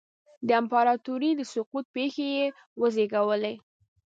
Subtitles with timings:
[0.47, 2.45] د امپراتورۍ د سقوط پېښې یې
[2.79, 3.55] وزېږولې.